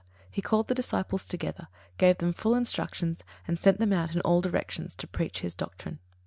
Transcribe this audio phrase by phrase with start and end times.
[0.31, 1.67] He called the disciples together,
[1.99, 5.99] gave them full instructions, and sent them out in all directions to preach his doctrine.